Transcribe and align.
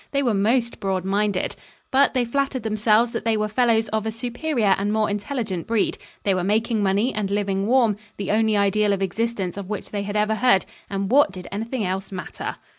They 0.09 0.23
were 0.23 0.33
most 0.33 0.79
broad 0.79 1.05
minded. 1.05 1.55
But 1.91 2.15
they 2.15 2.25
flattered 2.25 2.63
themselves 2.63 3.11
that 3.11 3.23
they 3.23 3.37
were 3.37 3.47
fellows 3.47 3.87
of 3.89 4.07
a 4.07 4.11
superior 4.11 4.73
and 4.79 4.91
more 4.91 5.07
intelligent 5.11 5.67
breed. 5.67 5.99
They 6.23 6.33
were 6.33 6.43
making 6.43 6.81
money 6.81 7.13
and 7.13 7.29
living 7.29 7.67
warm, 7.67 7.97
the 8.17 8.31
only 8.31 8.57
ideal 8.57 8.93
of 8.93 9.03
existence 9.03 9.57
of 9.57 9.69
which 9.69 9.91
they 9.91 10.01
had 10.01 10.15
ever 10.17 10.33
heard, 10.33 10.65
and 10.89 11.11
what 11.11 11.31
did 11.31 11.47
anything 11.51 11.85
else 11.85 12.11
matter? 12.11 12.55